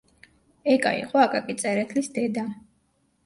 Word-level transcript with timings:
ეკა 0.75 0.93
იყო 1.01 1.19
აკაკი 1.25 1.55
წერეთლის 1.59 2.09
დედა. 2.17 2.47